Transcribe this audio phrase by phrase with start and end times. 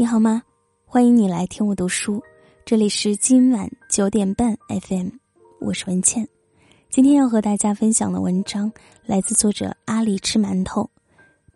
[0.00, 0.40] 你好吗？
[0.86, 2.22] 欢迎你来听我读书，
[2.64, 5.08] 这里是今晚九点半 FM，
[5.58, 6.24] 我是文倩。
[6.88, 8.70] 今天要和大家分享的文章
[9.04, 10.88] 来自作者阿里吃馒头。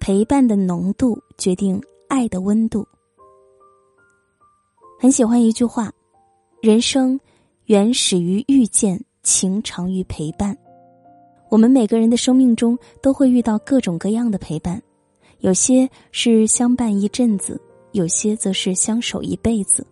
[0.01, 2.85] 陪伴的浓度决定爱的温度。
[4.99, 5.93] 很喜欢一句话：
[6.61, 7.21] 人生
[7.67, 10.59] 原始于遇见，情长于陪伴。
[11.49, 14.83] 我们每个人的生命中都会遇到各种各样的陪伴，
[15.39, 17.61] 有些是相伴一阵子。
[17.93, 19.87] 有些则是相守一辈子。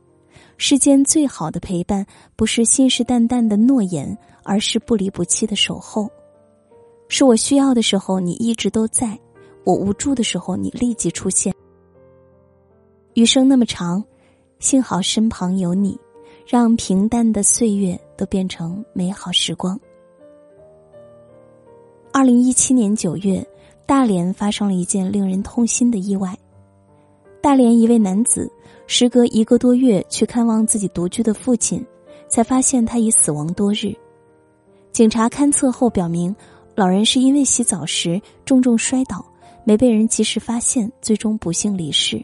[0.56, 2.04] 世间最好的陪伴，
[2.36, 6.10] 不是信誓旦旦的诺言，而是不离不弃的守候。
[7.08, 9.18] 是我需要的时候，你一直都在；
[9.64, 11.54] 我无助的时候，你立即出现。
[13.14, 14.04] 余生那么长，
[14.58, 15.98] 幸好身旁有你，
[16.46, 19.80] 让平淡的岁月都变成美好时光。
[22.12, 23.44] 二零一七年九月，
[23.86, 26.36] 大连发生了一件令人痛心的意外。
[27.42, 28.50] 大连一位男子，
[28.86, 31.84] 时隔一个多月去看望自己独居的父亲，
[32.28, 33.94] 才发现他已死亡多日。
[34.92, 36.34] 警察勘测后表明，
[36.74, 39.24] 老人是因为洗澡时重重摔倒，
[39.64, 42.22] 没被人及时发现，最终不幸离世。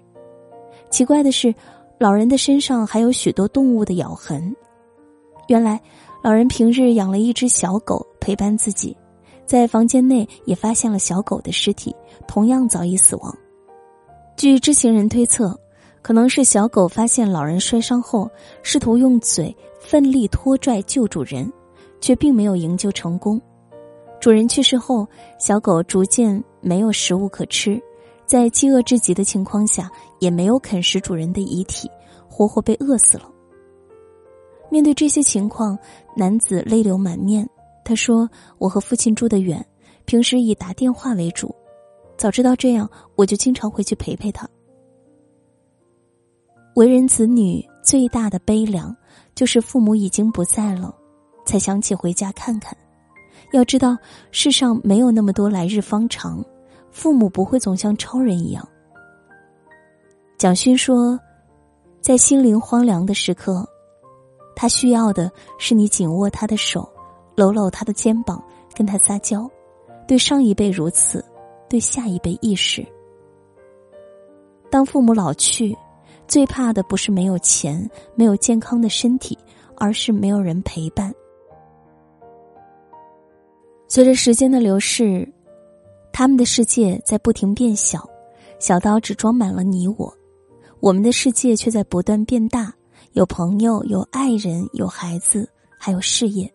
[0.91, 1.55] 奇怪的是，
[1.99, 4.55] 老人的身上还有许多动物的咬痕。
[5.49, 5.81] 原来，
[6.23, 8.95] 老人平日养了一只小狗陪伴自己，
[9.47, 11.95] 在房间内也发现了小狗的尸体，
[12.29, 13.35] 同样早已死亡。
[14.37, 15.59] 据知情人推测，
[16.03, 18.31] 可能是小狗发现老人摔伤后，
[18.63, 21.51] 试图用嘴奋力拖拽救主人，
[22.03, 23.41] 却并没有营救成功。
[24.21, 27.81] 主人去世后，小狗逐渐没有食物可吃，
[28.27, 31.91] 在饥饿至极的情况下，也没有啃食主人的遗体，
[32.29, 33.31] 活活被饿死了。
[34.69, 35.79] 面对这些情况，
[36.15, 37.49] 男子泪流满面。
[37.83, 39.65] 他说：“我和父亲住得远，
[40.05, 41.55] 平时以打电话为主。”
[42.17, 44.49] 早知道这样，我就经常回去陪陪他。
[46.75, 48.95] 为人子女最大的悲凉，
[49.35, 50.95] 就是父母已经不在了，
[51.45, 52.77] 才想起回家看看。
[53.53, 53.97] 要知道，
[54.31, 56.45] 世上没有那么多来日方长，
[56.91, 58.67] 父母不会总像超人一样。
[60.37, 61.19] 蒋勋说，
[62.01, 63.67] 在心灵荒凉的时刻，
[64.55, 66.87] 他需要的是你紧握他的手，
[67.35, 68.43] 搂搂他的肩膀，
[68.75, 69.49] 跟他撒娇。
[70.07, 71.25] 对上一辈如此。
[71.69, 72.87] 对下一辈意识，
[74.71, 75.77] 当父母老去，
[76.29, 79.37] 最怕的不是没有钱、没有健康的身体，
[79.77, 81.13] 而是没有人陪伴。
[83.89, 85.29] 随着时间的流逝，
[86.13, 88.09] 他们的世界在不停变小，
[88.59, 90.13] 小到只装满了你我；
[90.81, 92.73] 我们的世界却在不断变大，
[93.13, 95.49] 有朋友，有爱人，有孩子，
[95.79, 96.53] 还有事业。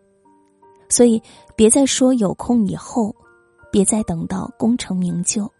[0.88, 1.22] 所以，
[1.56, 3.14] 别再说有空以后。
[3.72, 5.50] 别再等到功成名就。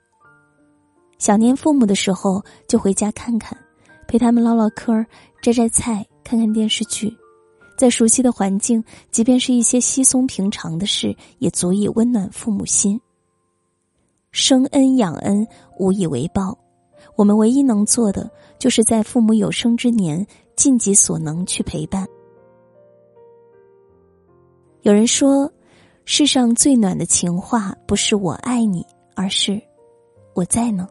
[1.19, 3.57] 想念父母的时候，就回家看看，
[4.07, 4.93] 陪他们唠唠嗑
[5.41, 7.17] 摘摘菜，看看电视剧，
[7.79, 13.01] 在熟悉的环境，即便是一些稀松平常的事，也足以温暖父母心。
[14.31, 15.47] 生恩养恩，
[15.79, 16.59] 无以为报，
[17.17, 22.07] 我们唯一能做的，就是在父母有生之年，尽己所能去陪伴。
[24.83, 25.51] 有人说。
[26.05, 29.61] 世上最暖的情话，不是我爱你，而是
[30.35, 30.89] 我在呢。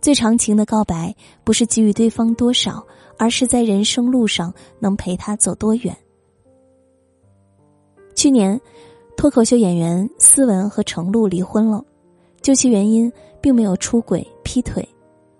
[0.00, 1.14] 最长情的告白，
[1.44, 2.84] 不是给予对方多少，
[3.16, 5.96] 而是在人生路上能陪他走多远。
[8.16, 8.60] 去年，
[9.16, 11.82] 脱口秀演员思文和程璐离婚了，
[12.40, 14.86] 究其原因，并没有出轨、劈腿，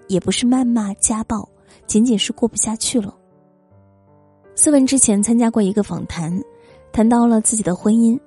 [0.06, 1.46] 也不是谩骂、家暴，
[1.86, 3.12] 仅仅是过不下去了。
[4.54, 6.40] 思文之前参加过一个访谈，
[6.92, 8.18] 谈到了自己的婚姻。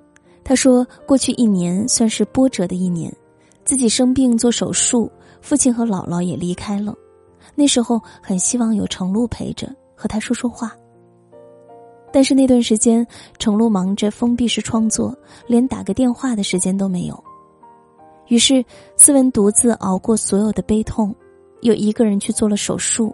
[0.48, 3.12] 他说：“过去一年算是波折的一年，
[3.64, 6.94] 自己生病做手术，父亲和姥姥也离开了。
[7.56, 10.72] 那时候很希望有程璐陪着，和他说说话。
[12.12, 13.04] 但是那段时间，
[13.40, 15.12] 程璐忙着封闭式创作，
[15.48, 17.24] 连打个电话的时间都没有。
[18.28, 18.64] 于是，
[18.94, 21.12] 思文独自熬过所有的悲痛，
[21.62, 23.12] 又一个人去做了手术。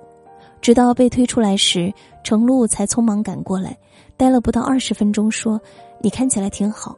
[0.60, 1.90] 直到被推出来时，
[2.22, 3.74] 程璐才匆忙赶过来，
[4.18, 5.58] 待了不到二十分钟，说
[6.02, 6.94] ：‘你看起来挺好。’”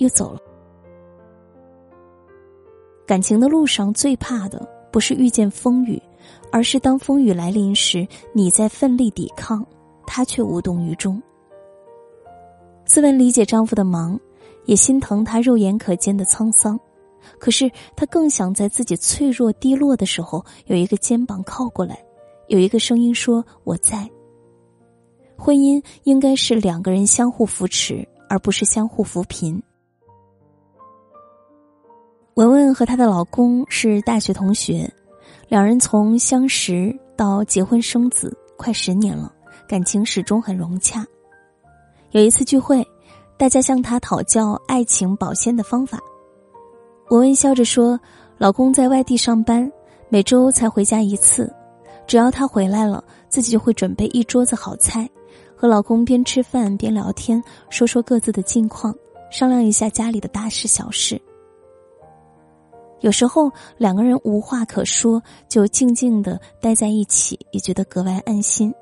[0.00, 0.40] 又走了。
[3.06, 6.00] 感情的路上最怕的不是遇见风雨，
[6.52, 9.64] 而是当风雨来临时，你在奋力抵抗，
[10.06, 11.20] 他却无动于衷。
[12.84, 14.18] 斯文理解丈夫的忙，
[14.64, 16.78] 也心疼他肉眼可见的沧桑，
[17.38, 22.02] 可是他更想在自己脆弱低落的时候，有一个肩膀靠过来，
[22.48, 24.08] 有一个声音说我在。
[25.36, 29.60] 婚姻应该是两个人相互扶持，而不是相互扶贫。
[32.34, 34.90] 文文和她的老公是大学同学，
[35.48, 39.32] 两人从相识到结婚生子快十年了，
[39.66, 41.04] 感情始终很融洽。
[42.12, 42.86] 有一次聚会，
[43.36, 45.98] 大家向她讨教爱情保鲜的方法。
[47.08, 47.98] 文文笑着说
[48.38, 49.70] ：“老公在外地上班，
[50.08, 51.52] 每周才回家一次，
[52.06, 55.08] 只要他回来了，自己就会准备一桌子好菜，
[55.56, 58.94] 和老公边吃饭边聊天，说说各自的近况，
[59.32, 61.20] 商量一下家里的大事小事。”
[63.00, 68.72] 有时候两个人无话可说，就静静的待在一起，也觉得格外安心。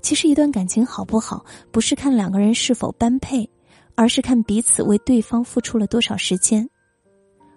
[0.00, 3.48] 其实，一段感情好不好，不是看两个人是否般配，
[3.94, 6.68] 而是看彼此为对方付出了多少时间。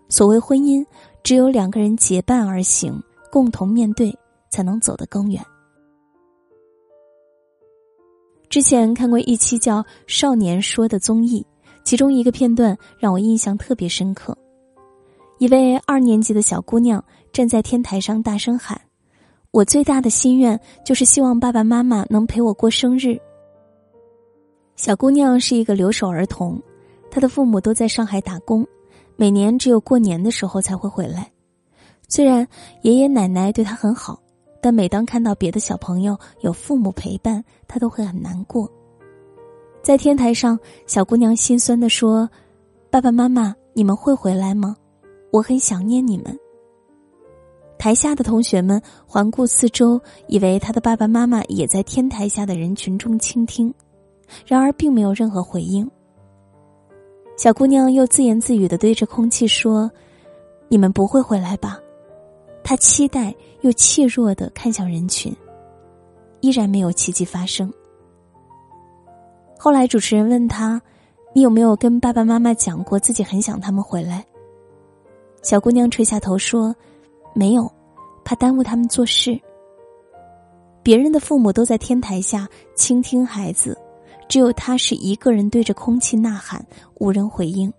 [0.10, 0.86] 所谓婚姻，
[1.24, 3.02] 只有两个人结伴而行，
[3.32, 4.14] 共同面对，
[4.50, 5.42] 才能走得更远。
[8.50, 11.46] 之前看过一期叫《少年说》的综艺，
[11.84, 14.38] 其中一个片段让我印象特别深刻。
[15.44, 17.04] 一位二年级的小姑娘
[17.34, 18.80] 站在天台上大声喊
[19.52, 23.20] ：“我最大的心愿就是希望爸爸妈妈能陪我过生日。”
[24.78, 26.58] 小姑娘是一个留守儿童，
[27.12, 28.66] 她的父母都在上海打工，
[29.18, 31.30] 每年只有过年的时候才会回来。
[32.08, 32.48] 虽然
[32.84, 34.18] 爷爷奶奶对她很好，
[34.62, 38.66] 但每当看到别的小朋友有父母陪伴，她都会很难过。
[39.82, 40.58] 在天台上，
[40.88, 42.30] 小姑娘心酸的说
[42.90, 44.78] ：“爸爸妈妈，你们会回来吗？”
[45.34, 46.40] 我很想念你们。
[47.80, 53.74] 台下的同学们环顾四周，以为他的爸爸妈妈也在天台下的人群中倾听，
[54.46, 55.90] 然而并没有任何回应。
[57.36, 59.90] 小姑娘又自言自语的对着空气说
[60.70, 61.80] ：“你们不会回来吧？”
[62.64, 65.36] 她期待又怯弱的看向人群，
[66.42, 67.74] 依然没有奇迹发生。
[69.58, 70.80] 后来主持人问他
[71.34, 74.24] ：“你有没有跟爸爸妈妈讲过自己很想他们回来？”
[75.44, 76.74] 小姑娘垂下头说
[77.36, 77.70] ：“没有，
[78.24, 79.38] 怕耽误他们做事。
[80.82, 83.78] 别人的父母都在天台下倾听孩子，
[84.30, 87.72] 只有她是一个人对着空气呐喊，无人回应。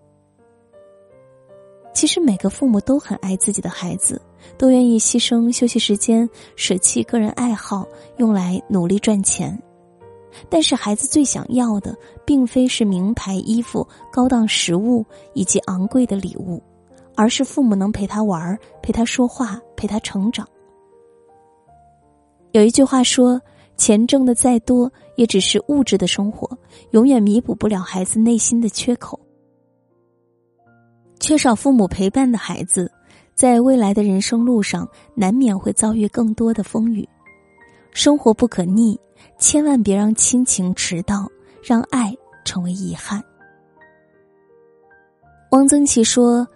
[1.95, 4.21] 其实每个父母都很爱自己的孩子，
[4.59, 7.87] 都愿意牺牲休息时间，舍弃个人爱好，
[8.19, 9.59] 用来努力赚钱。
[10.51, 11.97] 但是孩子最想要的，
[12.27, 15.03] 并非是名牌衣服、高档食物
[15.33, 16.63] 以及昂贵的礼物。”
[17.17, 20.47] 而是父母能陪他玩儿陪他说话，陪他成长。
[22.53, 23.41] 有一句话说
[23.77, 26.57] ：“钱挣的再多，也只是物质的生活，
[26.91, 29.19] 永远弥补不了孩子内心的缺口。”
[31.19, 32.91] 缺少父母陪伴的孩子，
[33.35, 37.09] 在未来的人生路上，难免会遭遇更多的风雨。
[37.93, 39.01] 生活不可逆，
[39.39, 41.29] 千万别让亲情迟到，
[41.63, 42.15] 让爱
[42.45, 43.23] 成为遗憾。
[45.51, 46.47] 汪曾祺说。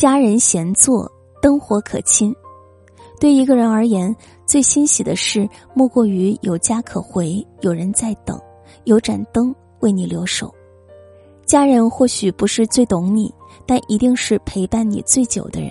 [0.00, 1.06] 家人闲坐，
[1.42, 2.34] 灯火可亲。
[3.20, 4.16] 对一个人而言，
[4.46, 8.40] 最欣喜的事莫过于有家可回，有人在等，
[8.84, 10.50] 有盏灯为你留守。
[11.44, 13.30] 家人或许不是最懂你，
[13.66, 15.70] 但一定是陪伴你最久的人。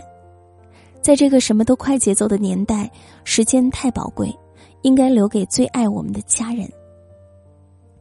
[1.01, 2.87] 在这个什么都快节奏的年代，
[3.23, 4.31] 时间太宝贵，
[4.83, 6.71] 应该留给最爱我们的家人。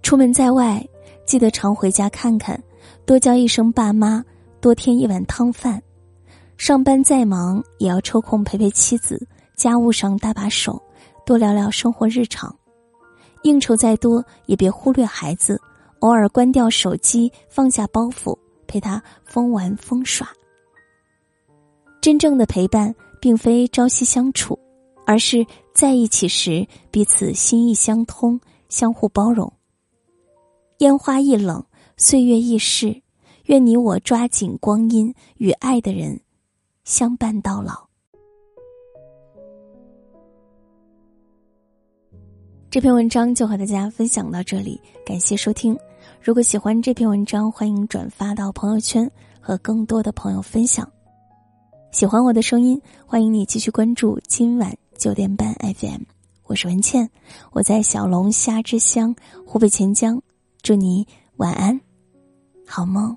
[0.02, 0.86] 出门在外，
[1.24, 2.62] 记得常回家看看，
[3.06, 4.22] 多叫一声爸妈，
[4.60, 5.82] 多添一碗汤饭。
[6.58, 10.82] 上班再忙，也要抽空陪陪妻子，家务上搭把手，
[11.24, 12.54] 多聊聊生活日常。
[13.44, 15.58] 应酬再多，也别忽略孩子，
[16.00, 20.28] 偶尔关掉手机，放下包袱，陪他疯玩疯耍。
[22.00, 24.58] 真正的陪伴，并非朝夕相处，
[25.06, 29.50] 而是在一起时彼此心意相通，相互包容。
[30.78, 31.64] 烟花易冷，
[31.96, 33.00] 岁月易逝，
[33.44, 36.20] 愿你我抓紧光阴，与爱的人。
[36.88, 37.86] 相伴到老。
[42.70, 45.78] 这篇文章就和大家分享到这里，感谢收听。
[46.22, 50.90] 如果喜欢这篇文章，欢迎转发到朋友圈和更多的朋友分享。
[51.92, 56.04] 喜欢我的声音，欢迎你继续关注今晚九点半 FM。
[56.44, 57.10] 我是文倩，
[57.52, 59.14] 我在小龙虾之乡
[59.46, 60.22] 湖北潜江，
[60.62, 61.78] 祝你晚安，
[62.66, 63.14] 好梦。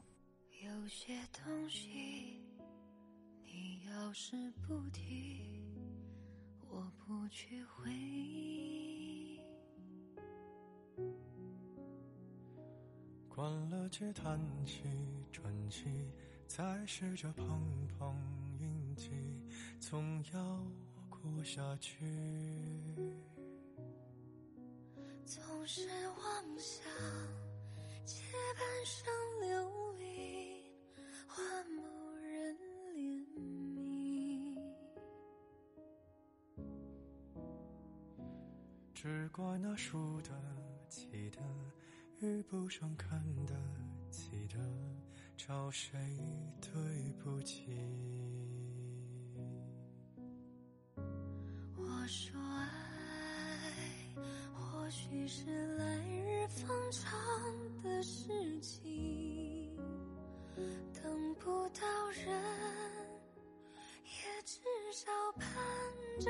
[13.42, 14.84] 关了机，叹气，
[15.32, 15.90] 传奇，
[16.46, 18.16] 再试着碰碰
[18.60, 19.10] 运气，
[19.80, 20.62] 总要
[21.10, 22.06] 过下去。
[25.26, 26.86] 总是妄想
[28.06, 28.22] 借
[28.54, 30.64] 半生流离
[31.28, 31.82] 换某
[32.18, 32.56] 人
[32.94, 33.26] 怜
[33.76, 34.62] 悯。
[38.94, 40.30] 只怪那输得
[40.88, 41.42] 起的
[42.22, 43.56] 遇不上看得
[44.12, 44.60] 起的，
[45.36, 45.98] 找谁
[46.62, 46.72] 对
[47.13, 47.75] 不起？
[51.75, 54.16] 我说爱，
[54.54, 57.12] 或许是来日方长
[57.82, 59.75] 的事情，
[60.94, 62.28] 等不到人，
[64.06, 64.60] 也至
[64.94, 65.50] 少盼
[66.20, 66.30] 着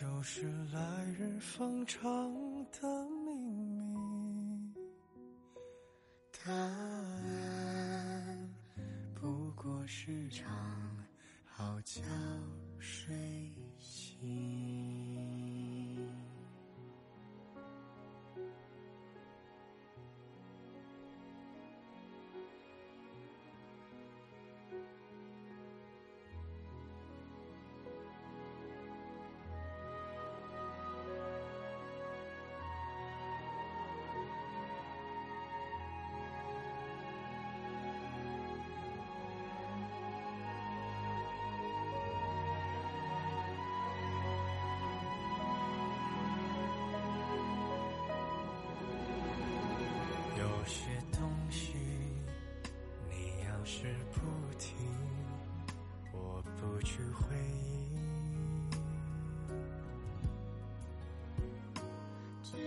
[0.00, 2.00] 就是来日方长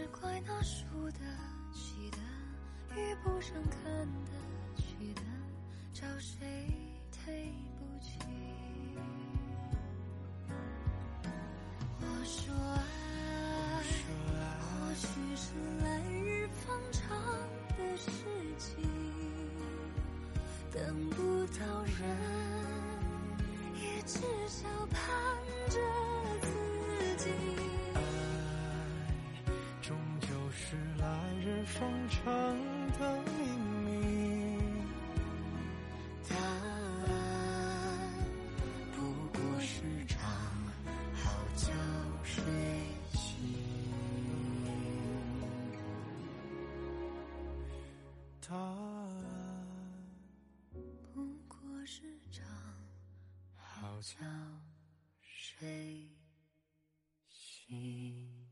[0.04, 1.20] 只怪那输得
[1.72, 2.18] 起的，
[2.94, 3.82] 遇不上看
[4.26, 4.32] 得
[4.76, 5.22] 起的，
[5.94, 6.46] 找谁
[7.10, 7.54] 推？
[51.86, 52.46] 是场
[53.58, 54.16] 好觉
[55.20, 56.10] 睡
[57.28, 58.43] 醒。